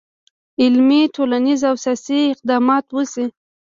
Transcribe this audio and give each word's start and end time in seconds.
علمي، 0.61 1.01
ټولنیز، 1.15 1.61
او 1.69 1.75
سیاسي 1.83 2.19
اقدامات 2.33 2.85
وشي. 2.91 3.25